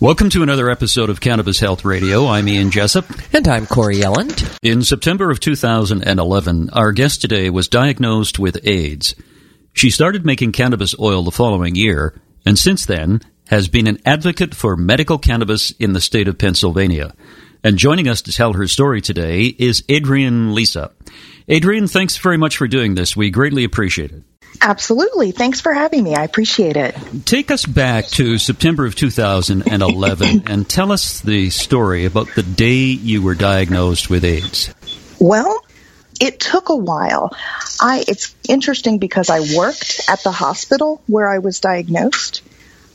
[0.00, 2.28] Welcome to another episode of Cannabis Health Radio.
[2.28, 3.04] I'm Ian Jessup.
[3.34, 4.56] And I'm Corey Yelland.
[4.62, 9.16] In September of 2011, our guest today was diagnosed with AIDS.
[9.72, 12.14] She started making cannabis oil the following year,
[12.46, 17.12] and since then has been an advocate for medical cannabis in the state of Pennsylvania.
[17.64, 20.92] And joining us to tell her story today is Adrian Lisa.
[21.48, 23.16] Adrian, thanks very much for doing this.
[23.16, 24.22] We greatly appreciate it.
[24.60, 25.30] Absolutely.
[25.30, 26.14] Thanks for having me.
[26.14, 26.96] I appreciate it.
[27.24, 32.76] Take us back to September of 2011 and tell us the story about the day
[32.76, 34.74] you were diagnosed with AIDS.
[35.20, 35.64] Well,
[36.20, 37.32] it took a while.
[37.80, 42.42] I it's interesting because I worked at the hospital where I was diagnosed.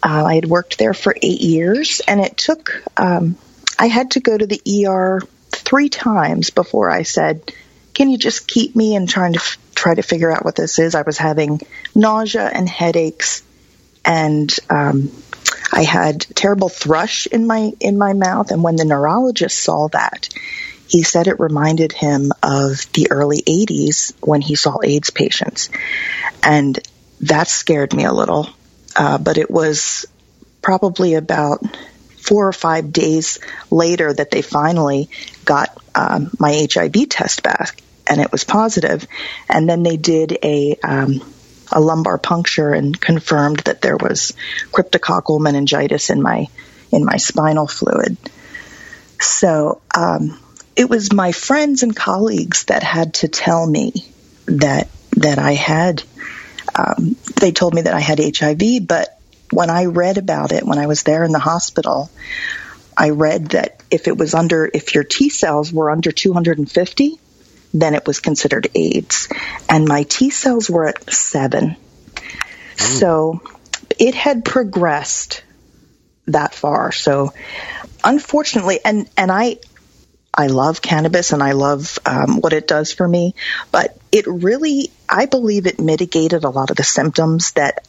[0.02, 2.84] Uh, I had worked there for eight years, and it took.
[2.98, 3.38] Um,
[3.80, 7.54] I had to go to the ER three times before I said,
[7.94, 10.80] "Can you just keep me?" And trying to f- try to figure out what this
[10.80, 10.96] is.
[10.96, 11.60] I was having
[11.94, 13.44] nausea and headaches,
[14.06, 15.12] and um,
[15.74, 18.52] I had terrible thrush in my in my mouth.
[18.52, 20.30] And when the neurologist saw that,
[20.88, 25.70] he said it reminded him of the early 80s when he saw AIDS patients.
[26.42, 26.80] And
[27.22, 28.48] that scared me a little.
[28.96, 30.06] Uh, but it was
[30.62, 31.62] probably about
[32.22, 33.40] four or five days
[33.70, 35.10] later that they finally
[35.44, 39.08] got um, my HIV test back, and it was positive.
[39.50, 41.22] And then they did a um,
[41.72, 44.34] a lumbar puncture and confirmed that there was
[44.72, 46.48] cryptococcal meningitis in my
[46.92, 48.18] in my spinal fluid.
[49.20, 50.40] So um,
[50.76, 53.94] it was my friends and colleagues that had to tell me
[54.46, 56.04] that that I had.
[56.76, 59.20] Um, they told me that I had HIV, but
[59.52, 62.10] when I read about it, when I was there in the hospital,
[62.98, 67.20] I read that if it was under, if your T cells were under 250,
[67.74, 69.28] then it was considered AIDS.
[69.68, 71.76] And my T cells were at seven.
[72.78, 73.42] So
[74.00, 75.44] it had progressed
[76.28, 76.92] that far.
[76.92, 77.34] So
[78.04, 79.58] unfortunately, and, and I,
[80.34, 83.36] I love cannabis and I love um, what it does for me,
[83.72, 87.88] but it really, I believe it mitigated a lot of the symptoms that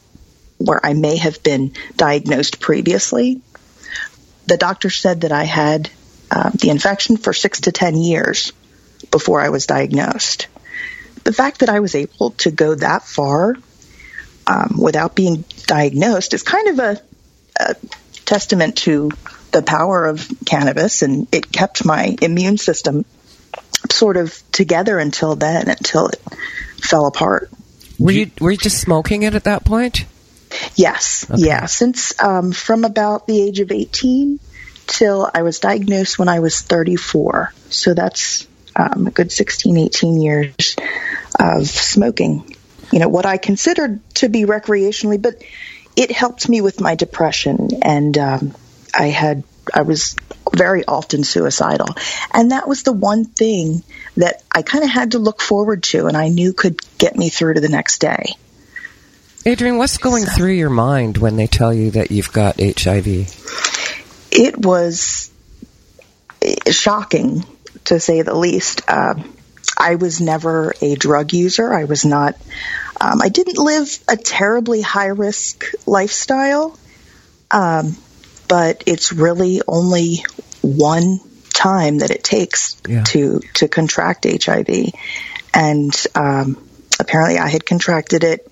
[0.57, 3.41] where I may have been diagnosed previously.
[4.47, 5.89] The doctor said that I had
[6.31, 8.53] uh, the infection for six to 10 years
[9.15, 10.47] before I was diagnosed.
[11.23, 13.55] The fact that I was able to go that far
[14.45, 17.01] um, without being diagnosed is kind of a,
[17.57, 17.75] a
[18.25, 19.11] testament to
[19.53, 23.05] the power of cannabis, and it kept my immune system
[23.89, 26.21] sort of together until then, until it
[26.83, 27.49] fell apart.
[27.97, 30.03] Were you were you just smoking it at that point?
[30.75, 31.41] Yes, Okay.
[31.41, 31.67] yeah.
[31.67, 34.41] Since um, from about the age of 18
[34.87, 37.53] till I was diagnosed when I was 34.
[37.69, 40.75] So that's um, a good 16, 18 years
[41.39, 42.55] of smoking.
[42.91, 45.43] You know, what I considered to be recreationally, but
[45.95, 47.69] it helped me with my depression.
[47.81, 48.55] And um,
[48.93, 49.43] I had,
[49.73, 50.15] I was
[50.53, 51.87] very often suicidal.
[52.33, 53.83] And that was the one thing
[54.17, 57.29] that I kind of had to look forward to and I knew could get me
[57.29, 58.35] through to the next day.
[59.45, 63.43] Adrian, what's going through your mind when they tell you that you've got HIV?
[64.35, 65.31] it was
[66.41, 67.45] eh, shocking
[67.85, 68.81] to say the least.
[68.87, 69.15] Uh,
[69.77, 71.73] I was never a drug user.
[71.73, 72.35] I was not.
[72.99, 76.77] Um, I didn't live a terribly high risk lifestyle,
[77.51, 77.95] um,
[78.47, 80.23] but it's really only
[80.61, 81.19] one
[81.53, 83.03] time that it takes Yeah.
[83.03, 84.91] to to contract HIV,
[85.53, 86.57] and um,
[86.99, 88.49] apparently I had contracted it.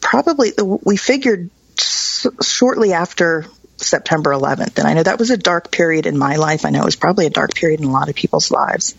[0.00, 0.52] Probably
[0.84, 3.46] we figured s- shortly after
[3.78, 4.78] September 11th.
[4.78, 6.64] And I know that was a dark period in my life.
[6.64, 8.94] I know it was probably a dark period in a lot of people's lives.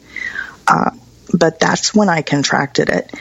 [0.68, 0.92] Uh,
[1.34, 3.14] but that's when I contracted it.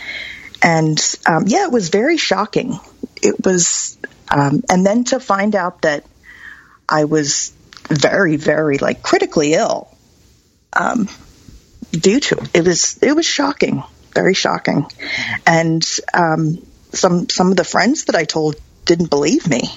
[0.62, 2.78] And um, yeah, it was very shocking.
[3.22, 3.98] It was,
[4.30, 6.04] um, and then to find out that
[6.88, 7.52] I was
[7.88, 9.88] very, very like critically ill
[10.72, 11.08] um,
[11.92, 12.50] due to it.
[12.54, 13.82] It was, it was shocking,
[14.14, 14.86] very shocking.
[15.46, 16.58] And um,
[16.92, 19.70] some, some of the friends that I told didn't believe me.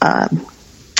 [0.00, 0.46] Um,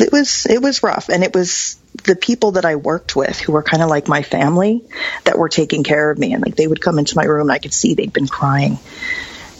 [0.00, 3.53] it was it was rough and it was the people that I worked with who
[3.53, 4.85] were kind of like my family
[5.25, 7.53] that were taking care of me and like they would come into my room and
[7.53, 8.79] I could see they'd been crying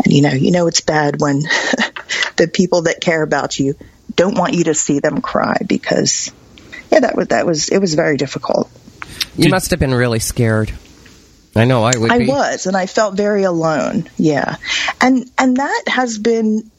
[0.05, 1.41] and you know you know it's bad when
[2.37, 3.75] the people that care about you
[4.15, 6.33] don't want you to see them cry because
[6.93, 8.71] yeah, that was that was it was very difficult.
[9.37, 10.73] You must have been really scared.
[11.57, 12.13] I know I would.
[12.13, 12.27] I be.
[12.27, 14.11] was, and I felt very alone.
[14.19, 14.57] Yeah,
[15.01, 16.71] and and that has been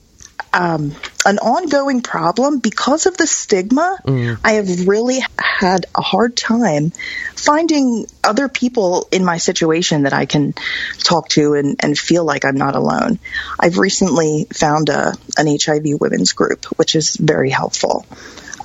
[0.54, 3.98] um, an ongoing problem because of the stigma.
[4.06, 4.40] Mm.
[4.44, 6.92] I have really had a hard time
[7.36, 10.54] finding other people in my situation that I can
[11.00, 13.20] talk to and, and feel like I'm not alone.
[13.60, 18.06] I've recently found a an HIV women's group, which is very helpful.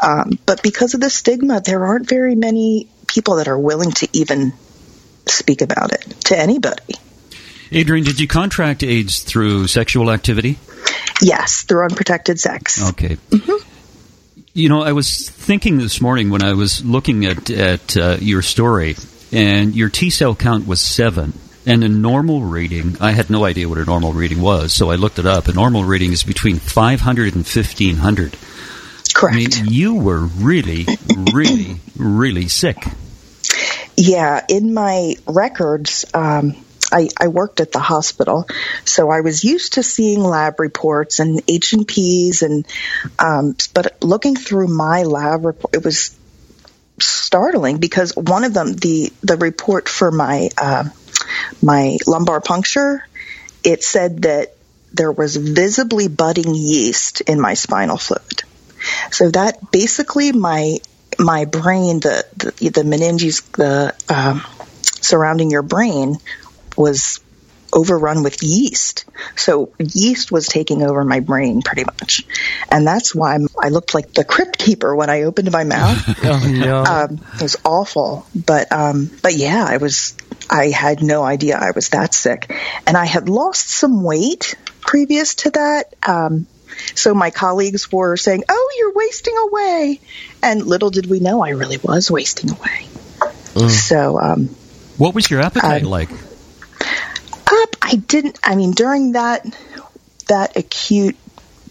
[0.01, 4.09] Um, but because of the stigma, there aren't very many people that are willing to
[4.13, 4.53] even
[5.27, 6.95] speak about it to anybody.
[7.73, 10.59] Adrienne, did you contract AIDS through sexual activity?
[11.21, 12.91] Yes, through unprotected sex.
[12.91, 13.19] Okay.
[14.55, 18.43] You know, I was thinking this morning when I was looking at at uh, your
[18.43, 18.97] story,
[19.33, 21.33] and your T cell count was seven.
[21.67, 24.95] And a normal reading, I had no idea what a normal reading was, so I
[24.95, 25.49] looked it up.
[25.49, 28.39] A normal reading is between 500 and 1500.
[29.15, 29.37] Correct.
[29.37, 30.87] I mean, you were really,
[31.35, 32.79] really, really sick.
[33.99, 36.55] Yeah, in my records, um,
[36.91, 38.47] I, I worked at the hospital,
[38.85, 42.67] so I was used to seeing lab reports and H and P's, and
[43.19, 46.17] um, but looking through my lab report, it was
[47.01, 50.85] startling because one of them, the the report for my uh,
[51.63, 53.05] my lumbar puncture,
[53.65, 54.55] it said that
[54.93, 58.43] there was visibly budding yeast in my spinal fluid.
[59.11, 60.79] So that basically my
[61.19, 64.43] my brain, the the, the meninges, the um,
[64.83, 66.17] surrounding your brain,
[66.79, 67.21] was
[67.73, 69.05] overrun with yeast.
[69.37, 72.25] So yeast was taking over my brain pretty much,
[72.71, 75.99] and that's why I looked like the crypt keeper when I opened my mouth.
[76.25, 76.85] Oh no!
[76.85, 80.17] um, it was awful, but um, but yeah, I was.
[80.51, 82.51] I had no idea I was that sick,
[82.87, 85.95] and I had lost some weight previous to that.
[86.07, 86.47] Um,
[86.95, 90.01] so my colleagues were saying, "Oh, you're wasting away,"
[90.43, 92.89] and little did we know I really was wasting away.
[93.69, 94.47] So um,
[94.97, 96.11] What was your appetite like?
[97.53, 98.39] Up, I didn't.
[98.43, 99.47] I mean, during that
[100.29, 101.17] that acute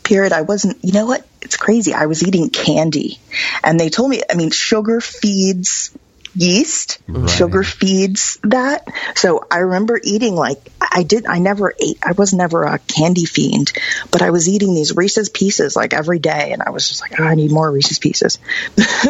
[0.03, 0.83] period, I wasn't.
[0.83, 1.25] You know what?
[1.41, 1.93] It's crazy.
[1.93, 3.19] I was eating candy,
[3.63, 4.21] and they told me.
[4.29, 5.95] I mean, sugar feeds
[6.37, 6.99] yeast.
[7.07, 7.29] Right.
[7.29, 8.87] Sugar feeds that.
[9.15, 11.25] So I remember eating like I did.
[11.25, 11.97] I never ate.
[12.03, 13.73] I was never a candy fiend,
[14.11, 17.19] but I was eating these Reese's Pieces like every day, and I was just like,
[17.19, 18.39] oh, I need more Reese's Pieces.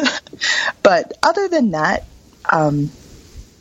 [0.83, 2.05] but other than that,
[2.51, 2.91] um,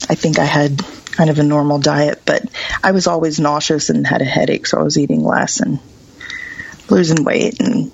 [0.09, 0.83] I think I had
[1.13, 2.43] kind of a normal diet, but
[2.85, 5.79] I was always nauseous and had a headache, so I was eating less and
[6.89, 7.61] losing weight.
[7.61, 7.91] And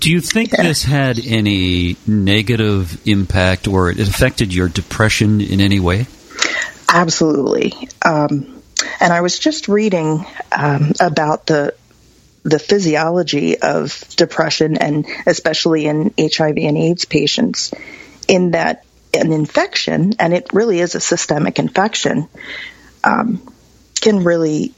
[0.00, 0.62] Do you think Yeah.
[0.62, 6.06] this had any negative impact or it affected your depression in any way?
[6.88, 7.72] absolutely.
[8.02, 8.62] Um,
[9.00, 11.74] and I was just reading um, about the
[12.44, 17.72] the physiology of depression, and especially in HIV and AIDS patients,
[18.28, 18.84] in that
[19.14, 22.28] an infection, and it really is a systemic infection,
[23.02, 23.40] um,
[24.00, 24.74] can really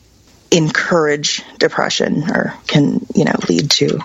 [0.51, 3.99] encourage depression or can you know lead to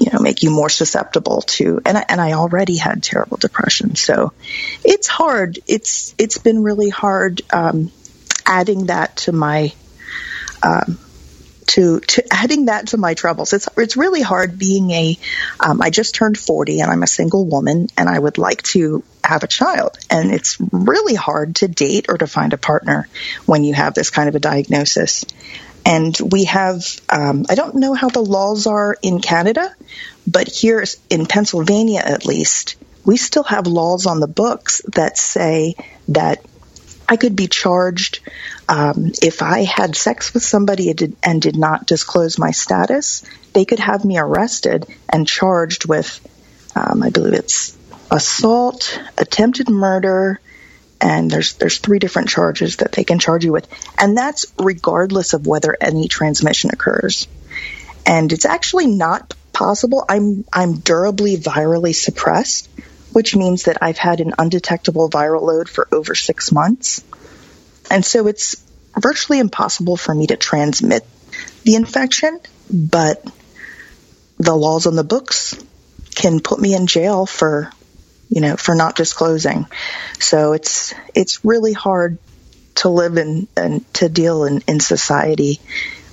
[0.00, 3.96] you know make you more susceptible to and I, and I already had terrible depression.
[3.96, 4.32] So
[4.84, 5.58] it's hard.
[5.66, 7.90] It's it's been really hard um,
[8.44, 9.72] adding that to my
[10.62, 10.98] um,
[11.66, 13.52] to to adding that to my troubles.
[13.52, 15.18] It's it's really hard being a
[15.60, 19.02] um, I just turned 40 and I'm a single woman and I would like to
[19.24, 19.98] have a child.
[20.10, 23.08] And it's really hard to date or to find a partner
[23.44, 25.24] when you have this kind of a diagnosis.
[25.84, 29.74] And we have um, I don't know how the laws are in Canada
[30.26, 35.76] but here in Pennsylvania at least we still have laws on the books that say
[36.08, 36.44] that
[37.08, 38.20] I could be charged
[38.68, 40.90] um, if I had sex with somebody
[41.22, 43.22] and did, not disclose my status.
[43.52, 46.20] They could have me arrested and charged with,
[46.74, 47.76] um, I believe it's
[48.10, 50.40] assault, attempted murder,
[51.00, 53.68] and there's there's three different charges that they can charge you with,
[53.98, 57.28] and that's regardless of whether any transmission occurs.
[58.04, 60.04] And it's actually not possible.
[60.08, 62.68] I'm I'm durably virally suppressed,
[63.12, 67.04] which means that I've had an undetectable viral load for over six months.
[67.90, 68.56] And so it's
[68.98, 71.04] virtually impossible for me to transmit
[71.64, 72.40] the infection,
[72.70, 73.24] but
[74.38, 75.56] the laws on the books
[76.14, 77.70] can put me in jail for,
[78.28, 79.66] you know, for not disclosing.
[80.18, 82.18] So it's, it's really hard
[82.76, 85.60] to live in and to deal in, in society,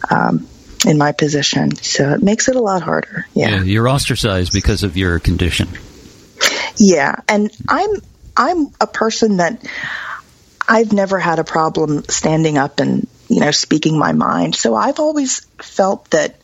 [0.10, 0.48] um,
[0.86, 1.76] in my position.
[1.76, 3.26] So it makes it a lot harder.
[3.34, 3.64] Yeah.
[3.64, 5.70] You're ostracized because of your condition.
[6.78, 7.90] Yeah, and I'm
[8.36, 9.64] I'm a person that
[10.68, 14.56] I've never had a problem standing up and you know speaking my mind.
[14.56, 16.36] So I've always felt that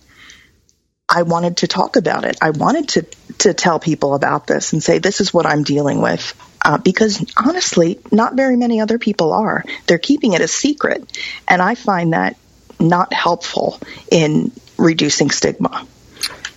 [1.07, 2.37] I wanted to talk about it.
[2.41, 3.01] I wanted to
[3.39, 6.35] to tell people about this and say this is what I'm dealing with.
[6.63, 9.63] Uh, because honestly, not very many other people are.
[9.87, 12.35] They're keeping it a secret, and I find that
[12.79, 13.79] not helpful
[14.11, 15.85] in reducing stigma.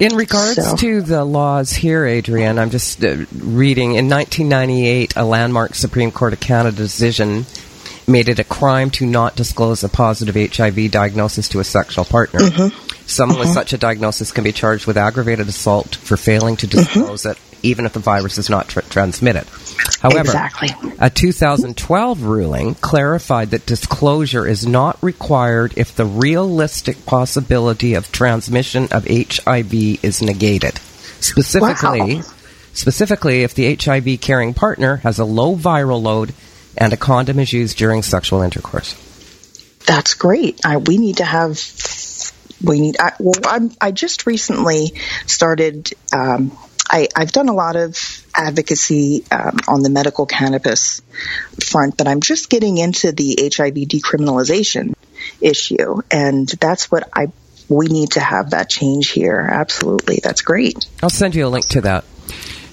[0.02, 3.94] In regards So- to the laws here, Adrian, I'm just uh, reading.
[3.94, 7.46] In 1998, a landmark Supreme Court of Canada decision
[8.06, 12.40] made it a crime to not disclose a positive HIV diagnosis to a sexual partner.
[12.40, 13.06] Mm-hmm.
[13.06, 16.78] Someone with such a diagnosis can be charged with aggravated assault for failing to Mm-hmm.
[17.00, 19.44] disclose it, even if the virus is not tr- transmitted.
[20.00, 20.68] However, Exactly.
[20.98, 28.88] a 2012 ruling clarified that disclosure is not required if the realistic possibility of transmission
[28.90, 29.72] of HIV
[30.04, 30.78] is negated.
[31.20, 32.22] Specifically, Wow.
[32.72, 36.32] specifically if the HIV carrying partner has a low viral load
[36.76, 38.94] and a condom is used during sexual intercourse.
[39.86, 40.64] That's great.
[40.64, 41.60] I, we need to have.
[42.62, 42.96] We need.
[43.00, 44.92] I, well, I'm, I just recently
[45.26, 45.92] started.
[46.12, 46.56] Um,
[46.88, 47.96] I, I've done a lot of
[48.34, 51.00] advocacy um, on the medical cannabis
[51.64, 54.94] front, but I'm just getting into the HIV decriminalization
[55.40, 57.28] issue, and that's what I.
[57.68, 59.38] We need to have that change here.
[59.38, 60.86] Absolutely, that's great.
[61.02, 62.04] I'll send you a link to that.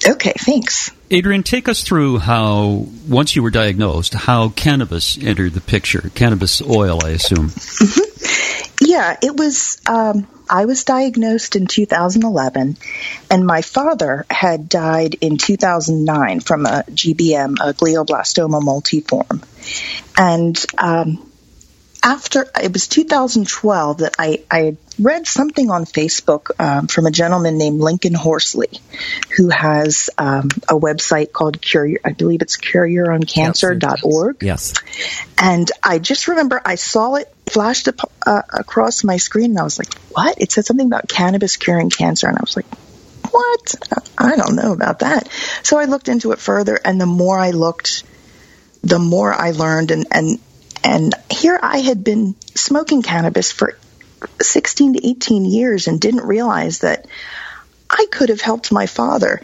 [0.06, 0.90] Okay, thanks.
[1.10, 6.10] Adrian, take us through how, once you were diagnosed, how cannabis entered the picture.
[6.14, 7.50] Cannabis oil, I assume.
[8.80, 9.80] Yeah, it was.
[9.86, 12.76] Um, I was diagnosed in 2011,
[13.30, 19.44] and my father had died in 2009 from a GBM, a glioblastoma multiforme.
[20.16, 21.29] And um,
[22.02, 27.58] after it was 2012 that I, I read something on Facebook um, from a gentleman
[27.58, 28.70] named Lincoln Horsley,
[29.36, 31.98] who has um, a website called Cure.
[32.04, 34.42] I believe it's cureyourowncancer.org.
[34.42, 34.74] Yes.
[35.38, 39.64] And I just remember I saw it flashed up, uh, across my screen, and I
[39.64, 42.66] was like, "What?" It said something about cannabis curing cancer, and I was like,
[43.30, 43.74] "What?
[44.16, 45.28] I don't know about that."
[45.62, 48.04] So I looked into it further, and the more I looked,
[48.82, 50.38] the more I learned, and and
[50.84, 53.78] and here I had been smoking cannabis for
[54.40, 57.06] 16 to 18 years and didn't realize that
[57.88, 59.42] I could have helped my father.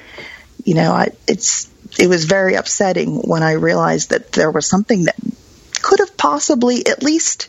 [0.64, 5.04] You know, I, it's it was very upsetting when I realized that there was something
[5.04, 5.16] that
[5.82, 7.48] could have possibly at least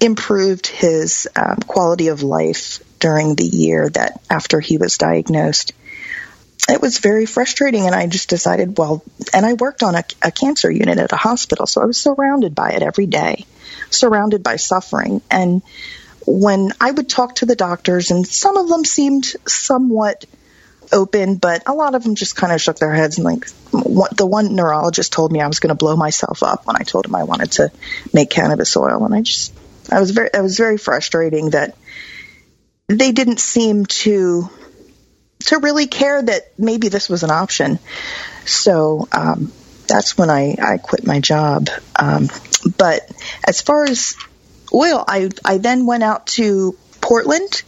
[0.00, 5.72] improved his um, quality of life during the year that after he was diagnosed.
[6.68, 10.30] It was very frustrating, and I just decided, well, and I worked on a, a
[10.32, 13.44] cancer unit at a hospital, so I was surrounded by it every day,
[13.90, 15.22] surrounded by suffering.
[15.30, 15.62] And
[16.26, 20.24] when I would talk to the doctors, and some of them seemed somewhat
[20.92, 24.16] open, but a lot of them just kind of shook their heads and like what,
[24.16, 27.06] the one neurologist told me I was going to blow myself up when I told
[27.06, 27.70] him I wanted to
[28.12, 29.52] make cannabis oil, and I just
[29.90, 31.76] I was very I was very frustrating that
[32.88, 34.48] they didn't seem to
[35.44, 37.78] to really care that maybe this was an option.
[38.44, 39.52] So um,
[39.86, 41.68] that's when I, I quit my job.
[41.98, 42.28] Um,
[42.76, 43.10] but
[43.46, 44.16] as far as
[44.72, 47.62] oil, I I then went out to Portland.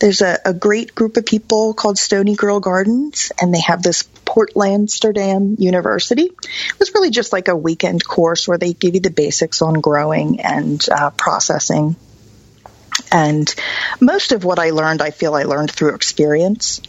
[0.00, 4.04] There's a, a great group of people called Stoney Girl Gardens, and they have this
[4.24, 6.22] Portlandsterdam University.
[6.22, 9.74] It was really just like a weekend course where they give you the basics on
[9.74, 11.96] growing and uh, processing.
[13.12, 13.52] And
[14.00, 16.80] most of what I learned, I feel I learned through experience.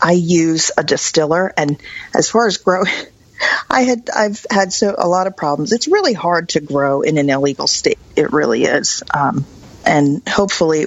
[0.00, 1.80] I use a distiller, and
[2.14, 2.92] as far as growing,
[3.70, 5.72] I had I've had so a lot of problems.
[5.72, 7.98] It's really hard to grow in an illegal state.
[8.16, 9.02] It really is.
[9.12, 9.44] Um,
[9.84, 10.86] and hopefully,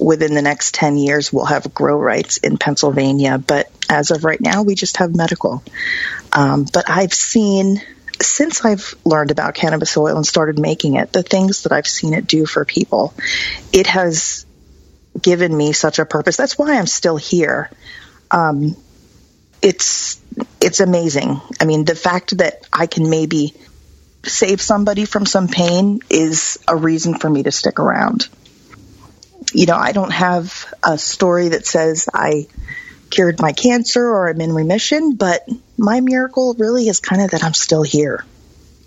[0.00, 3.38] within the next ten years, we'll have grow rights in Pennsylvania.
[3.38, 5.62] But as of right now, we just have medical.
[6.32, 7.82] Um, but I've seen
[8.20, 12.14] since I've learned about cannabis oil and started making it, the things that I've seen
[12.14, 13.14] it do for people,
[13.72, 14.46] it has
[15.20, 16.36] given me such a purpose.
[16.36, 17.70] That's why I'm still here.
[18.30, 18.76] Um,
[19.62, 20.20] it's
[20.60, 21.40] it's amazing.
[21.60, 23.54] I mean, the fact that I can maybe
[24.24, 28.28] save somebody from some pain is a reason for me to stick around.
[29.52, 32.48] You know, I don't have a story that says I
[33.10, 35.48] cured my cancer or I'm in remission, but
[35.78, 38.24] my miracle really is kind of that I'm still here.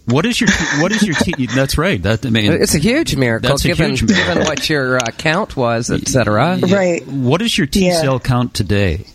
[0.05, 0.49] What is your
[0.79, 1.45] what is your T?
[1.55, 2.01] That's right.
[2.01, 4.33] That I mean, It's a huge miracle, That's a given, huge miracle.
[4.35, 6.57] given what your uh, count was, etc.
[6.57, 7.05] Right.
[7.07, 8.01] what is your T Yeah.
[8.01, 9.05] cell count today?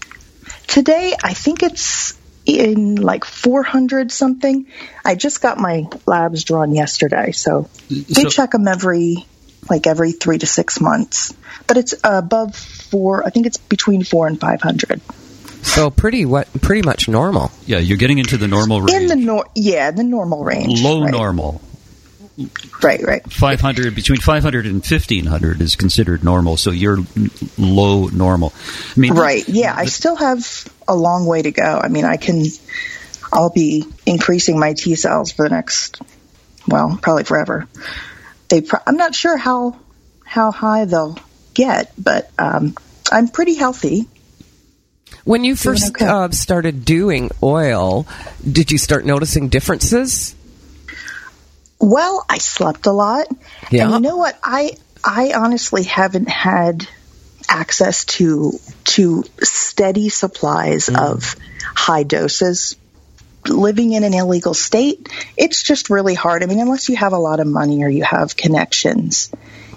[0.68, 2.14] Today, I think it's
[2.46, 4.66] in like 400 something.
[5.04, 9.26] I just got my labs drawn yesterday, so they So- check them every
[9.68, 11.34] like every three to six months.
[11.66, 13.26] But it's above four.
[13.26, 15.00] I think it's between four and 500.
[15.62, 17.50] So pretty what pretty much normal.
[17.66, 18.92] Yeah, you're getting into the normal range.
[18.92, 20.82] In the nor- yeah, the normal range.
[20.82, 21.10] low right.
[21.10, 21.60] normal.
[22.82, 23.32] Right, right.
[23.32, 26.98] 500 between 500 and 1500 is considered normal so you're
[27.56, 28.52] low normal
[28.96, 30.44] i mean right yeah i still have
[30.88, 32.44] a long way to go i mean i can
[33.32, 36.02] i'll be increasing my t cells for the next
[36.66, 37.68] well probably forever
[38.54, 39.76] they pro- i'm not sure how
[40.24, 41.18] how high they'll
[41.54, 42.74] get but um,
[43.10, 44.08] i'm pretty healthy
[45.24, 46.06] when you first okay.
[46.06, 48.06] uh, started doing oil
[48.50, 50.34] did you start noticing differences
[51.84, 53.26] well, I slept a lot.
[53.70, 53.84] Yeah.
[53.84, 54.38] And you know what?
[54.42, 54.72] I
[55.04, 56.88] I honestly haven't had
[57.48, 60.98] access to to steady supplies mm.
[60.98, 61.36] of
[61.74, 62.76] high doses
[63.48, 67.18] living in an illegal state it's just really hard i mean unless you have a
[67.18, 69.30] lot of money or you have connections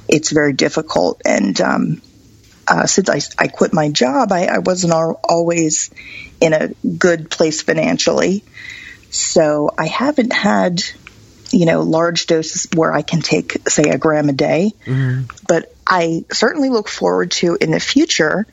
[0.08, 2.02] it's very difficult and um,
[2.70, 5.90] uh, since I, I quit my job I, I wasn't al- always
[6.40, 8.44] in a good place financially
[9.10, 10.82] so i haven't had
[11.52, 14.72] you know, large doses where I can take, say, a gram a day.
[14.86, 15.26] Mm-hmm.
[15.48, 18.46] But I certainly look forward to in the future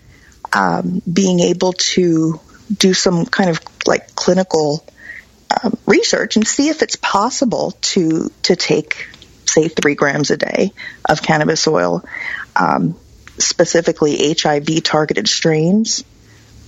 [0.53, 2.41] um, being able to
[2.77, 4.85] do some kind of like clinical
[5.51, 9.09] um, research and see if it's possible to to take,
[9.47, 10.73] say, three grams a day
[11.09, 12.05] of cannabis oil,
[12.57, 12.97] um,
[13.39, 16.05] specifically HIV targeted strains,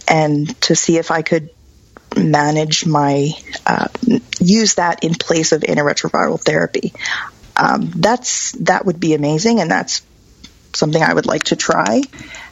[0.08, 1.50] and to see if I could
[2.16, 3.30] manage my
[3.66, 3.88] uh,
[4.40, 6.92] use that in place of antiretroviral therapy.
[7.56, 10.02] Um, that's that would be amazing, and that's
[10.74, 12.02] something I would like to try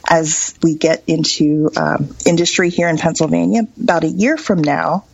[0.07, 3.67] as we get into um, industry here in Pennsylvania.
[3.81, 5.05] About a year from now,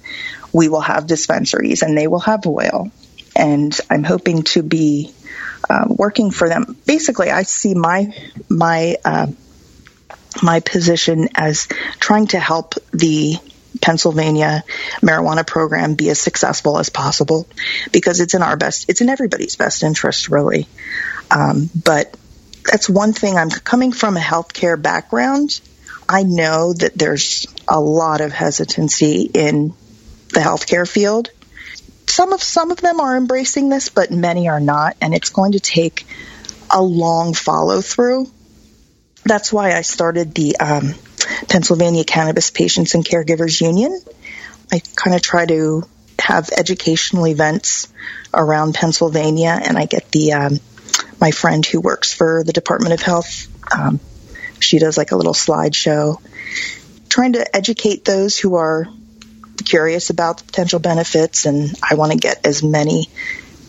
[0.53, 2.91] we will have dispensaries, and they will have oil,
[3.35, 5.13] and I'm hoping to be
[5.69, 6.77] uh, working for them.
[6.85, 8.13] Basically, I see my
[8.49, 9.27] my uh,
[10.41, 11.67] my position as
[11.99, 13.35] trying to help the
[13.81, 14.63] Pennsylvania
[15.01, 17.47] marijuana program be as successful as possible
[17.91, 20.67] because it's in our best, it's in everybody's best interest, really.
[21.29, 22.15] Um, but
[22.69, 23.37] that's one thing.
[23.37, 25.61] I'm coming from a healthcare background.
[26.07, 29.73] I know that there's a lot of hesitancy in
[30.31, 31.29] the healthcare field.
[32.07, 35.53] Some of some of them are embracing this, but many are not, and it's going
[35.53, 36.05] to take
[36.69, 38.29] a long follow through.
[39.23, 40.95] That's why I started the um,
[41.47, 43.99] Pennsylvania Cannabis Patients and Caregivers Union.
[44.71, 45.83] I kind of try to
[46.19, 47.91] have educational events
[48.33, 50.59] around Pennsylvania, and I get the um,
[51.19, 53.47] my friend who works for the Department of Health.
[53.73, 53.99] Um,
[54.59, 56.17] she does like a little slideshow,
[57.09, 58.87] trying to educate those who are
[59.61, 63.09] curious about the potential benefits, and I want to get as many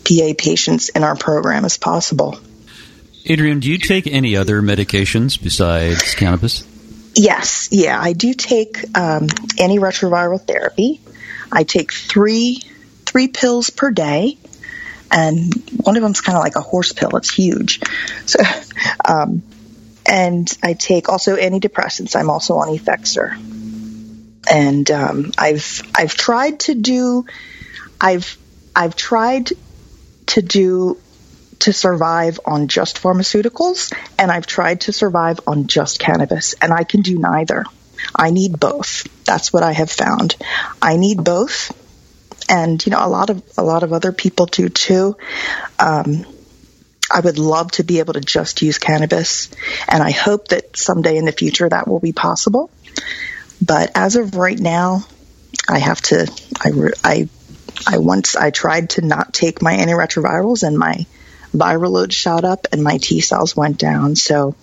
[0.05, 2.37] PA patients in our program as possible.
[3.25, 6.67] Adrian, do you take any other medications besides cannabis?
[7.15, 10.99] Yes, yeah, I do take um, antiretroviral therapy.
[11.51, 12.63] I take three
[13.05, 14.37] three pills per day,
[15.11, 15.53] and
[15.83, 17.15] one of them's kind of like a horse pill.
[17.15, 17.81] It's huge.
[18.25, 18.39] So,
[19.05, 19.43] um,
[20.05, 22.15] and I take also antidepressants.
[22.15, 23.37] I'm also on Effexor,
[24.49, 27.25] and um, I've I've tried to do
[27.99, 28.37] I've
[28.75, 29.49] I've tried
[30.27, 30.97] to do
[31.59, 36.83] to survive on just pharmaceuticals and I've tried to survive on just cannabis and I
[36.83, 37.63] can do neither.
[38.13, 39.07] I need both.
[39.25, 40.35] That's what I have found.
[40.81, 41.71] I need both.
[42.49, 45.15] And you know, a lot of a lot of other people do too.
[45.79, 46.25] Um,
[47.09, 49.49] I would love to be able to just use cannabis,
[49.87, 52.71] and I hope that someday in the future that will be possible.
[53.65, 55.05] But as of right now,
[55.69, 56.31] I have to.
[56.59, 56.71] I
[57.03, 57.29] I
[57.87, 61.05] I once I tried to not take my antiretrovirals, and my
[61.55, 64.15] viral load shot up and my T cells went down.
[64.15, 64.55] So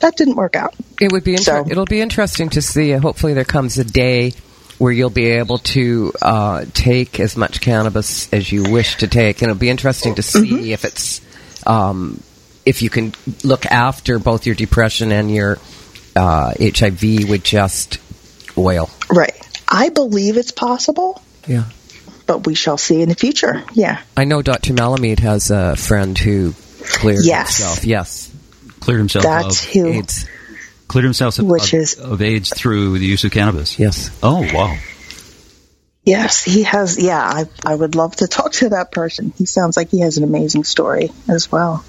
[0.00, 0.74] that didn't work out.
[1.00, 2.92] It would be inter- so, it'll be interesting to see.
[2.92, 4.32] Hopefully, there comes a day
[4.78, 9.42] where you'll be able to uh, take as much cannabis as you wish to take,
[9.42, 10.64] and it'll be interesting to see mm-hmm.
[10.66, 11.20] if it's
[11.66, 12.22] um,
[12.64, 13.12] if you can
[13.44, 15.58] look after both your depression and your
[16.14, 17.98] uh, HIV with just
[18.58, 18.90] oil.
[19.10, 19.34] Right.
[19.68, 21.22] I believe it's possible.
[21.46, 21.64] Yeah
[22.28, 23.64] but we shall see in the future.
[23.72, 24.02] Yeah.
[24.14, 24.74] I know Dr.
[24.74, 27.56] Malamud has a friend who cleared yes.
[27.56, 27.84] himself.
[27.84, 28.30] Yes.
[28.80, 30.28] Cleared himself That's of who, AIDS.
[30.86, 33.78] Cleared himself of, which of, is, of AIDS through the use of cannabis.
[33.78, 34.16] Yes.
[34.22, 34.76] Oh, wow.
[36.04, 37.02] Yes, he has.
[37.02, 39.32] Yeah, I, I would love to talk to that person.
[39.36, 41.84] He sounds like he has an amazing story as well.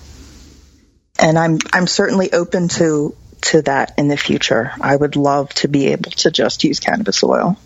[1.19, 4.71] And I'm I'm certainly open to to that in the future.
[4.80, 7.58] I would love to be able to just use cannabis oil.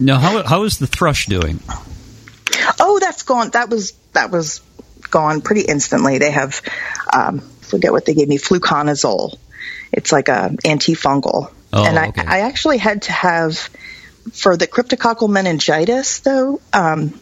[0.00, 1.60] Now, how how is the thrush doing?
[2.78, 3.50] Oh, that's gone.
[3.50, 4.60] That was that was
[5.10, 6.18] gone pretty instantly.
[6.18, 6.62] They have
[7.12, 9.38] um, forget what they gave me, fluconazole.
[9.92, 12.24] It's like a antifungal, oh, and I, okay.
[12.24, 13.56] I actually had to have
[14.32, 16.60] for the cryptococcal meningitis though.
[16.72, 17.18] Um,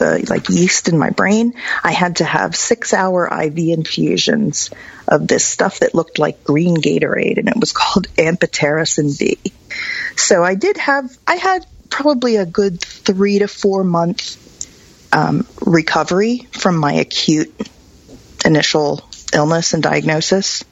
[0.00, 1.54] the like yeast in my brain.
[1.84, 4.70] I had to have six hour IV infusions
[5.06, 9.38] of this stuff that looked like green Gatorade, and it was called amphotericin B.
[10.16, 14.36] So I did have, I had probably a good three to four month
[15.12, 17.54] um, recovery from my acute
[18.44, 20.64] initial illness and diagnosis.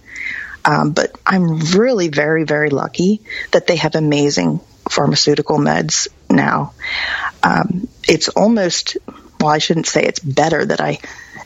[0.64, 6.72] Um, but I'm really very, very lucky that they have amazing pharmaceutical meds now.
[7.42, 8.96] Um, it's almost,
[9.38, 10.98] well, I shouldn't say it's better that I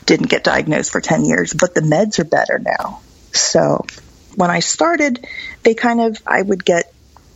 [0.05, 3.01] didn't get diagnosed for 10 years, but the meds are better now.
[3.33, 3.85] So
[4.35, 5.27] when I started,
[5.63, 6.91] they kind of, I would get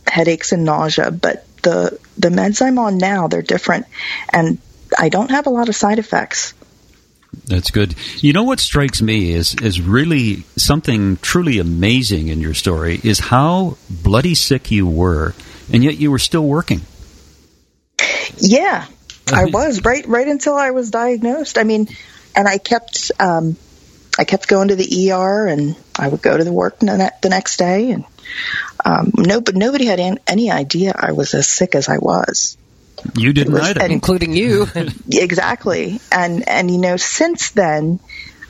[0.06, 3.86] headaches and nausea, but the, the meds I'm on now, they're different
[4.32, 4.58] and
[4.98, 6.54] I don't have a lot of side effects.
[7.44, 7.94] That's good.
[8.16, 13.18] You know what strikes me is is really something truly amazing in your story is
[13.18, 15.34] how bloody sick you were,
[15.72, 16.80] and yet you were still working.
[18.38, 18.86] Yeah,
[19.32, 21.58] I was right right until I was diagnosed.
[21.58, 21.88] I mean,
[22.34, 23.56] and I kept um,
[24.18, 27.56] I kept going to the ER, and I would go to the work the next
[27.56, 28.04] day, and
[28.84, 32.56] um, no, but nobody had any idea I was as sick as I was.
[33.16, 34.66] You didn't was, either, including you.
[35.12, 38.00] exactly, and and you know, since then,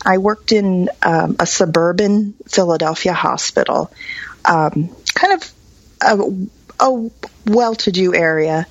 [0.05, 3.93] I worked in um, a suburban Philadelphia hospital,
[4.45, 5.53] um, kind of
[6.01, 7.11] a, a
[7.47, 8.67] well-to-do area.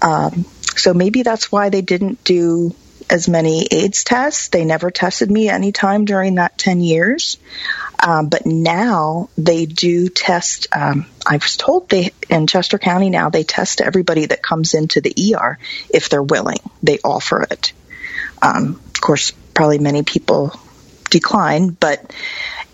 [0.00, 0.46] Um,
[0.78, 2.74] so maybe that's why they didn't do
[3.10, 4.48] as many AIDS tests.
[4.48, 7.38] They never tested me any time during that 10 years.
[8.00, 10.68] Um, but now they do test.
[10.72, 15.00] Um, I was told they in Chester County now they test everybody that comes into
[15.00, 15.58] the ER
[15.90, 16.60] if they're willing.
[16.82, 17.72] They offer it.
[18.40, 20.52] Um, of course, probably many people
[21.10, 22.12] decline, but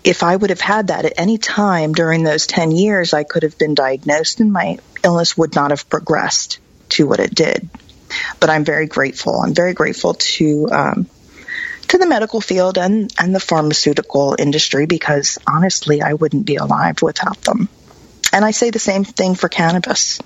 [0.03, 3.41] if I would have had that at any time during those 10 years, I could
[3.41, 7.67] have been diagnosed and my illness would not have progressed to what it did.
[8.39, 9.41] But I'm very grateful.
[9.41, 11.09] I'm very grateful to um,
[11.87, 17.01] to the medical field and, and the pharmaceutical industry because honestly, I wouldn't be alive
[17.01, 17.69] without them.
[18.33, 20.19] And I say the same thing for cannabis.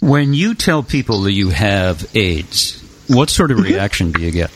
[0.00, 3.72] When you tell people that you have AIDS, what sort of mm-hmm.
[3.72, 4.50] reaction do you get?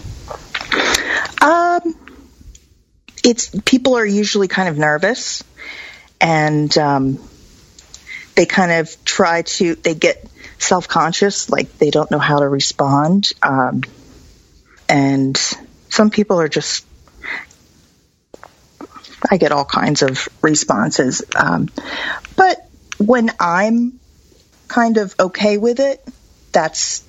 [1.43, 1.97] Um,
[3.25, 5.43] it's people are usually kind of nervous,
[6.21, 7.19] and um,
[8.37, 10.25] they kind of try to they get
[10.63, 13.31] self conscious, like they don't know how to respond.
[13.43, 13.83] Um,
[14.89, 15.39] and
[15.89, 16.87] some people are just
[19.31, 21.25] I get all kinds of responses.
[21.35, 21.69] Um,
[22.37, 22.59] but
[22.99, 24.01] when I'm
[24.69, 26.01] kind of okay with it,
[26.53, 27.07] that's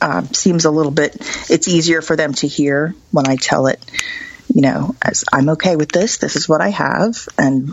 [0.00, 1.16] uh, seems a little bit.
[1.48, 3.84] It's easier for them to hear when I tell it.
[4.54, 6.18] You know, as I'm okay with this.
[6.18, 7.72] This is what I have, and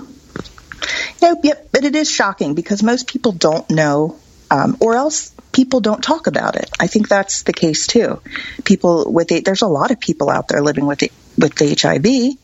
[1.21, 1.67] yep, yep.
[1.73, 4.20] But it is shocking because most people don't know,
[4.51, 6.69] um, or else people don't talk about it.
[6.79, 8.21] I think that's the case too.
[8.65, 12.35] People with it, there's a lot of people out there living with it, with HIV,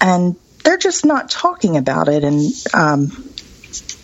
[0.00, 2.22] and they're just not talking about it.
[2.22, 2.40] And
[2.72, 3.08] um,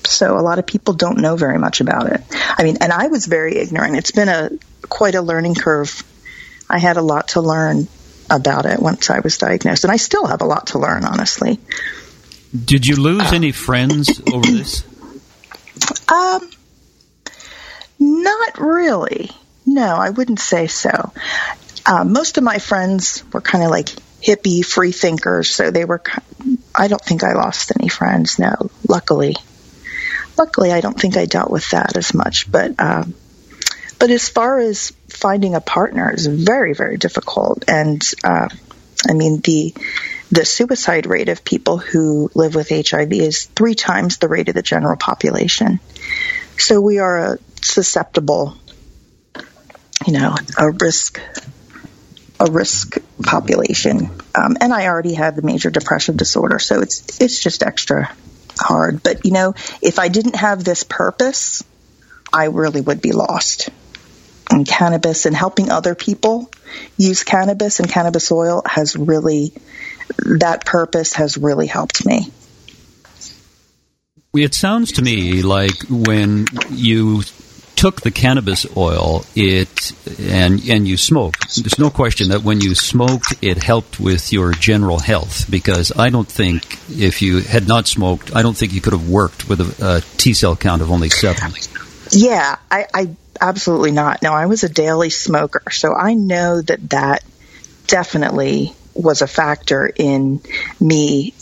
[0.05, 2.23] so a lot of people don't know very much about it.
[2.33, 3.97] I mean, and I was very ignorant.
[3.97, 4.51] It's been a
[4.89, 6.03] quite a learning curve.
[6.69, 7.87] I had a lot to learn
[8.29, 11.61] about it once I was diagnosed, and I still have a lot to learn, honestly.
[12.65, 14.85] Did you lose any friends over this?
[16.09, 16.51] Um,
[17.99, 19.31] not really.
[19.65, 21.13] No, I wouldn't say so.
[21.85, 23.89] Uh, most of my friends were kind of like
[24.23, 26.03] hippie free thinkers, so they were.
[26.75, 28.39] I don't think I lost any friends.
[28.39, 29.37] No, luckily,
[30.37, 32.51] luckily I don't think I dealt with that as much.
[32.51, 33.15] But um,
[33.99, 38.49] but as far as finding a partner is very very difficult, and uh,
[39.09, 39.75] I mean the
[40.31, 44.55] the suicide rate of people who live with HIV is three times the rate of
[44.55, 45.79] the general population.
[46.59, 48.57] So we are a susceptible,
[50.07, 51.21] you know, a risk
[52.39, 54.11] a risk population.
[54.35, 58.15] Um, and I already had the major depressive disorder, so it's it's just extra
[58.59, 59.03] hard.
[59.03, 61.65] But you know, if I didn't have this purpose,
[62.33, 63.71] I really would be lost.
[64.49, 66.51] And cannabis and helping other people
[66.97, 69.53] use cannabis and cannabis oil has really
[70.39, 72.31] that purpose has really helped me.
[74.35, 77.23] It sounds to me like when you
[77.77, 81.57] took the cannabis oil, it and and you smoked.
[81.63, 85.49] There's no question that when you smoked, it helped with your general health.
[85.49, 89.09] Because I don't think if you had not smoked, I don't think you could have
[89.09, 91.53] worked with a, a T cell count of only seven.
[92.11, 94.23] Yeah, I, I absolutely not.
[94.23, 97.25] No, I was a daily smoker, so I know that that
[97.87, 100.41] definitely was a factor in
[100.81, 101.35] me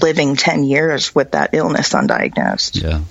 [0.00, 2.82] living 10 years with that illness undiagnosed.
[2.82, 3.02] Yeah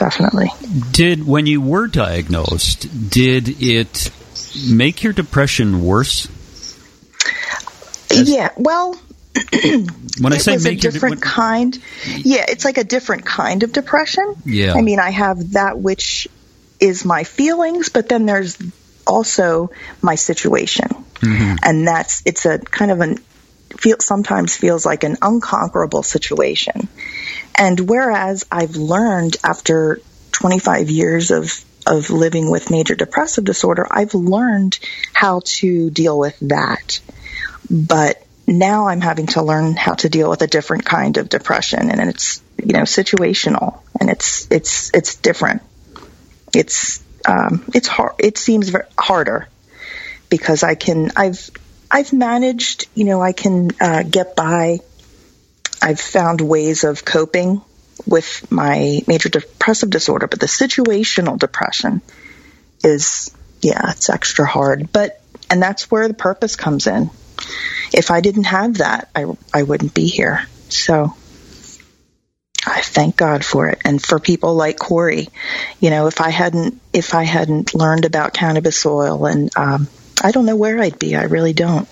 [0.00, 0.50] definitely.
[0.90, 4.10] Did when you were diagnosed, did it
[4.68, 6.26] make your depression worse?
[8.10, 8.94] yeah, well,
[10.20, 11.78] when I say was make a different your, kind.
[12.16, 14.34] Yeah, it's like a different kind of depression.
[14.44, 14.74] Yeah.
[14.74, 16.26] I mean, I have that which
[16.80, 18.58] is my feelings, but then there's
[19.06, 19.70] also
[20.02, 20.88] my situation,
[21.20, 21.56] Mm-hmm.
[21.62, 23.18] and that's it's a kind of an
[23.76, 26.88] feel sometimes feels like an unconquerable situation.
[27.60, 30.00] And whereas I've learned after
[30.32, 34.78] 25 years of of living with major depressive disorder, I've learned
[35.12, 37.00] how to deal with that.
[37.70, 41.90] But now I'm having to learn how to deal with a different kind of depression
[41.90, 45.62] and it's, you know, situational and it's, it's, it's different.
[46.54, 48.12] It's, um, it's hard.
[48.18, 49.48] It seems harder
[50.28, 51.50] because I can, I've,
[51.90, 54.80] I've managed, you know, I can, uh, get by.
[55.82, 57.62] I've found ways of coping
[58.06, 62.02] with my major depressive disorder, but the situational depression
[62.82, 64.92] is, yeah, it's extra hard.
[64.92, 67.10] But, and that's where the purpose comes in.
[67.92, 70.42] If I didn't have that, I, I wouldn't be here.
[70.68, 71.14] So
[72.66, 73.80] I thank God for it.
[73.84, 75.28] And for people like Corey,
[75.80, 79.88] you know, if I hadn't, if I hadn't learned about cannabis oil and, um,
[80.22, 81.16] I don't know where I'd be.
[81.16, 81.88] I really don't.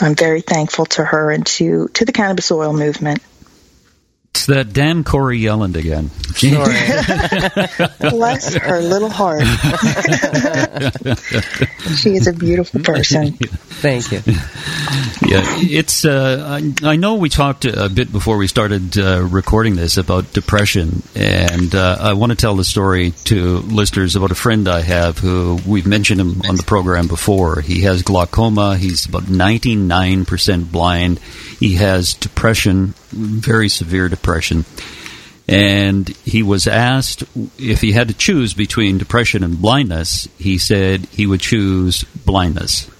[0.00, 3.22] I'm very thankful to her and to, to the cannabis oil movement.
[4.38, 6.12] It's that damn Corey Yelland again.
[8.10, 9.42] Bless her little heart.
[11.96, 13.32] she is a beautiful person.
[13.32, 14.22] Thank you.
[15.26, 16.04] Yeah, it's.
[16.04, 20.32] Uh, I, I know we talked a bit before we started uh, recording this about
[20.32, 24.82] depression, and uh, I want to tell the story to listeners about a friend I
[24.82, 27.60] have who we've mentioned him on the program before.
[27.60, 28.76] He has glaucoma.
[28.76, 31.18] He's about ninety nine percent blind.
[31.58, 34.64] He has depression, very severe depression.
[35.48, 37.24] And he was asked
[37.58, 40.28] if he had to choose between depression and blindness.
[40.38, 42.90] He said he would choose blindness.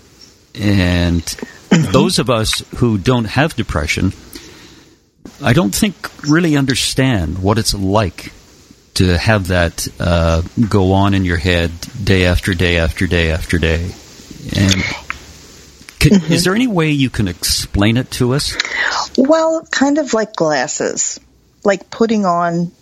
[0.54, 1.22] And
[1.70, 4.12] those of us who don't have depression,
[5.42, 5.94] I don't think
[6.26, 8.32] really understand what it's like
[8.94, 11.70] to have that uh, go on in your head
[12.02, 13.92] day after day after day after day.
[14.56, 14.74] And
[15.98, 16.32] Mm-hmm.
[16.32, 18.56] is there any way you can explain it to us?
[19.16, 21.20] Well, kind of like glasses,
[21.64, 22.72] like putting on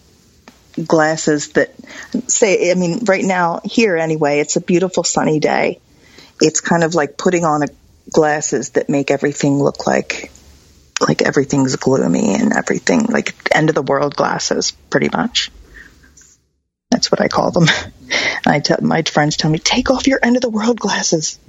[0.85, 1.75] glasses that
[2.29, 5.81] say, I mean, right now, here anyway, it's a beautiful sunny day.
[6.41, 7.69] It's kind of like putting on a,
[8.11, 10.31] glasses that make everything look like
[11.07, 15.51] like everything's gloomy and everything like end of the world glasses pretty much
[16.91, 17.67] that's what i call them
[18.47, 21.39] i tell my friends tell me take off your end of the world glasses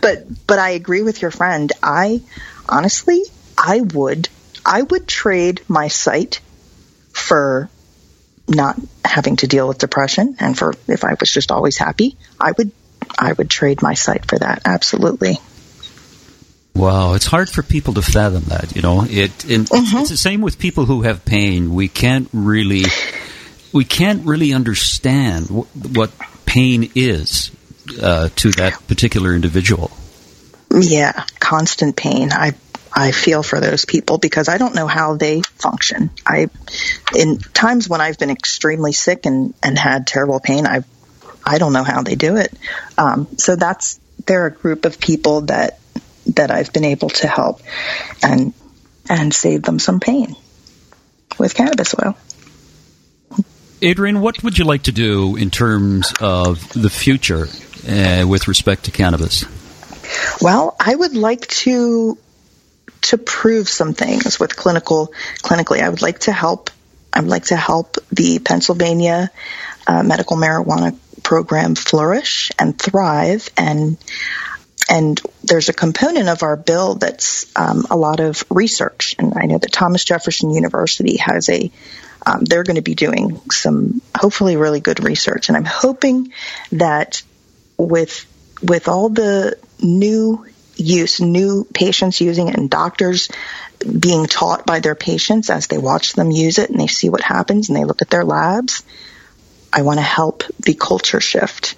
[0.00, 2.20] but but i agree with your friend i
[2.68, 3.22] honestly
[3.56, 4.28] i would
[4.64, 6.40] i would trade my sight
[7.12, 7.70] for
[8.48, 12.52] not having to deal with depression and for if i was just always happy i
[12.58, 12.70] would
[13.18, 14.62] I would trade my sight for that.
[14.64, 15.38] Absolutely.
[16.74, 18.76] Wow, it's hard for people to fathom that.
[18.76, 19.30] You know, it.
[19.30, 19.98] Mm-hmm.
[19.98, 21.72] It's the same with people who have pain.
[21.72, 22.84] We can't really,
[23.72, 26.10] we can't really understand wh- what
[26.46, 27.50] pain is
[28.00, 29.90] uh, to that particular individual.
[30.70, 32.32] Yeah, constant pain.
[32.32, 32.54] I
[32.92, 36.10] I feel for those people because I don't know how they function.
[36.26, 36.48] I
[37.14, 40.82] in times when I've been extremely sick and and had terrible pain, I
[41.44, 42.52] I don't know how they do it.
[42.98, 45.78] Um, so that's they're a group of people that
[46.34, 47.60] that I've been able to help
[48.22, 48.52] and
[49.08, 50.34] and save them some pain
[51.38, 52.16] with cannabis oil.
[53.82, 57.48] Adrian, what would you like to do in terms of the future
[57.88, 59.44] uh, with respect to cannabis?
[60.40, 62.18] Well, I would like to
[63.02, 65.12] to prove some things with clinical
[65.42, 65.80] clinically.
[65.80, 66.70] I would like to help.
[67.12, 69.30] I would like to help the Pennsylvania
[69.86, 73.96] uh, medical marijuana program flourish and thrive and
[74.88, 79.46] and there's a component of our bill that's um, a lot of research and i
[79.46, 81.70] know that thomas jefferson university has a
[82.26, 85.48] um, they're going to be doing some hopefully really good research.
[85.48, 86.32] And i'm hoping
[86.72, 87.22] that
[87.78, 88.26] with
[88.62, 93.30] with all the new use new patients using it and doctors
[93.78, 97.22] being taught by their patients as they watch them use it and they see what
[97.22, 98.82] happens and they look at their labs
[99.72, 101.74] I want to help the culture shift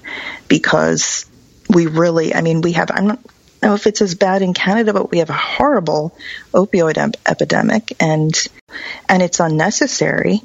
[0.47, 1.27] because
[1.69, 3.21] we really, I mean, we have, I don't
[3.63, 6.17] know if it's as bad in Canada, but we have a horrible
[6.53, 8.35] opioid ep- epidemic and,
[9.09, 10.43] and it's unnecessary.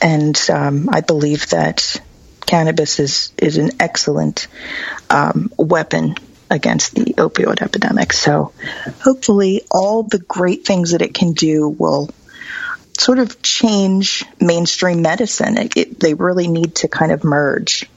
[0.00, 2.00] And, um, I believe that
[2.46, 4.48] cannabis is, is an excellent,
[5.10, 6.16] um, weapon
[6.50, 8.12] against the opioid epidemic.
[8.12, 8.52] So
[9.02, 12.10] hopefully all the great things that it can do will
[12.98, 15.58] sort of change mainstream medicine.
[15.58, 17.88] It, it, they really need to kind of merge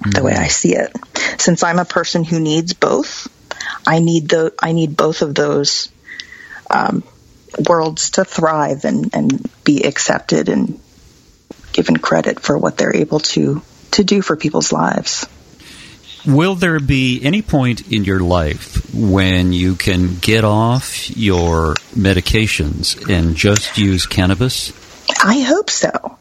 [0.00, 0.10] mm-hmm.
[0.10, 0.90] the way I see it.
[1.38, 3.28] Since I'm a person who needs both,
[3.86, 5.90] I need the I need both of those
[6.70, 7.02] um,
[7.68, 10.80] worlds to thrive and, and be accepted and
[11.72, 13.62] given credit for what they're able to
[13.92, 15.26] to do for people's lives.
[16.26, 23.08] Will there be any point in your life when you can get off your medications
[23.08, 24.72] and just use cannabis?
[25.24, 26.18] I hope so.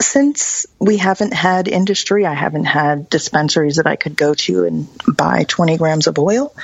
[0.00, 4.88] Since we haven't had industry, I haven't had dispensaries that I could go to and
[5.06, 6.54] buy 20 grams of oil.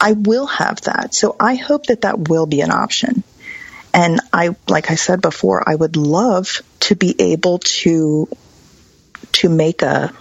[0.00, 1.14] I will have that.
[1.14, 3.24] So I hope that that will be an option.
[3.92, 8.28] And I, like I said before, I would love to be able to,
[9.32, 10.12] to make a,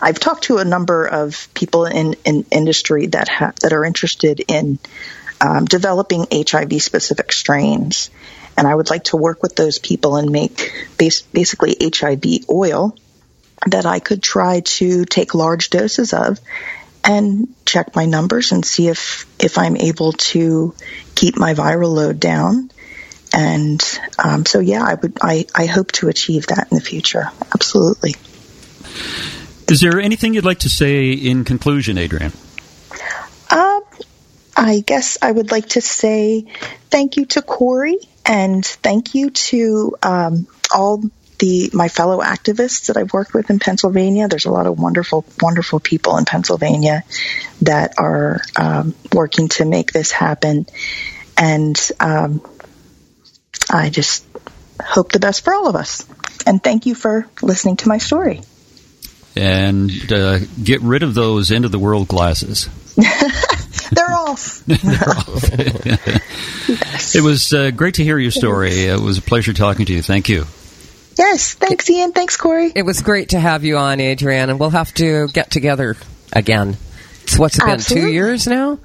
[0.00, 4.42] I've talked to a number of people in, in industry that ha- that are interested
[4.46, 4.78] in
[5.40, 8.10] um, developing HIV specific strains,
[8.58, 12.96] and I would like to work with those people and make bas- basically HIV oil
[13.66, 16.40] that I could try to take large doses of
[17.04, 20.74] and check my numbers and see if if I'm able to
[21.14, 22.72] keep my viral load down.
[23.32, 23.80] And
[24.18, 25.18] um, so, yeah, I would.
[25.22, 27.30] I, I hope to achieve that in the future.
[27.54, 28.16] Absolutely.
[29.70, 32.32] Is there anything you'd like to say in conclusion, Adrian?
[33.50, 33.82] Um,
[34.56, 36.46] I guess I would like to say
[36.90, 41.02] thank you to Corey and thank you to um, all
[41.38, 44.28] the my fellow activists that I've worked with in Pennsylvania.
[44.28, 47.04] There's a lot of wonderful, wonderful people in Pennsylvania
[47.62, 50.66] that are um, working to make this happen,
[51.36, 52.42] and um,
[53.72, 54.26] I just
[54.80, 56.06] hope the best for all of us.
[56.46, 58.42] And thank you for listening to my story
[59.36, 62.68] and uh, get rid of those end of the world glasses.
[64.66, 65.42] They're off.
[65.42, 66.68] They're off.
[66.68, 67.14] yes.
[67.16, 68.84] It was uh, great to hear your story.
[68.84, 70.02] It was a pleasure talking to you.
[70.02, 70.44] Thank you.
[71.16, 72.12] Yes, thanks, Ian.
[72.12, 72.70] Thanks, Corey.
[72.74, 75.96] It was great to have you on, Adrienne, and we'll have to get together
[76.32, 76.76] again.
[77.24, 77.70] It's what's it been?
[77.70, 78.10] Absolutely.
[78.10, 78.78] Two years now?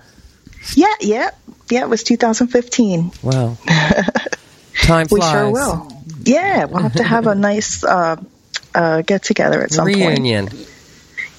[0.76, 1.30] Yeah, yeah,
[1.70, 1.82] yeah.
[1.82, 3.12] It was 2015.
[3.22, 3.58] Wow.
[4.82, 5.12] Time flies.
[5.12, 6.04] We sure will.
[6.24, 8.16] Yeah, we'll have to have a nice uh,
[8.74, 10.48] uh, get together at some Reunion.
[10.48, 10.70] point.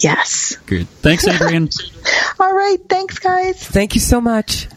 [0.05, 0.57] Yes.
[0.67, 0.87] Good.
[0.87, 1.71] Thanks, Adrienne.
[2.39, 2.77] All right.
[2.91, 3.67] Thanks, guys.
[3.67, 4.69] Thank you so much.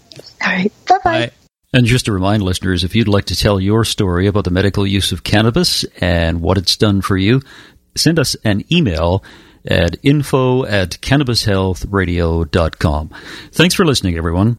[0.41, 0.71] All right.
[0.87, 1.31] Bye bye.
[1.73, 4.87] And just to remind listeners, if you'd like to tell your story about the medical
[4.87, 7.41] use of cannabis and what it's done for you,
[7.97, 9.21] send us an email
[9.65, 13.09] at info at cannabishealthradio.com.
[13.51, 14.55] Thanks for listening, everyone.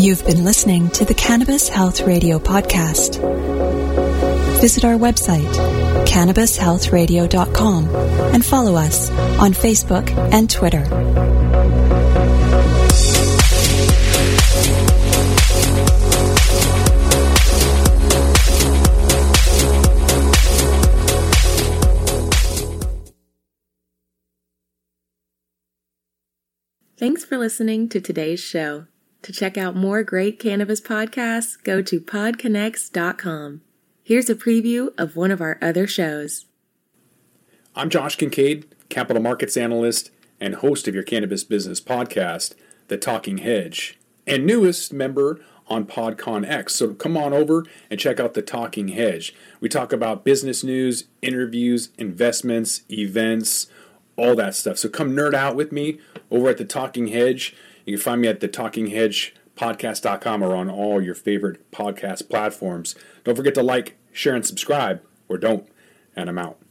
[0.00, 3.20] You've been listening to the Cannabis Health Radio podcast
[4.62, 5.52] visit our website,
[6.12, 7.88] cannabishealthradio.com,
[8.34, 10.84] and follow us on Facebook and Twitter.
[26.98, 28.86] Thanks for listening to today's show.
[29.22, 33.62] To check out more great cannabis podcasts, go to podconx.com.
[34.12, 36.44] Here's a preview of one of our other shows.
[37.74, 42.52] I'm Josh Kincaid, capital markets analyst and host of your cannabis business podcast,
[42.88, 46.74] The Talking Hedge, and newest member on PodCon X.
[46.74, 49.34] So come on over and check out The Talking Hedge.
[49.60, 53.68] We talk about business news, interviews, investments, events,
[54.16, 54.76] all that stuff.
[54.76, 57.56] So come nerd out with me over at The Talking Hedge.
[57.86, 62.28] You can find me at The Talking Hedge podcast.com or on all your favorite podcast
[62.28, 62.94] platforms.
[63.24, 65.68] Don't forget to like, share, and subscribe, or don't.
[66.14, 66.61] And I'm out.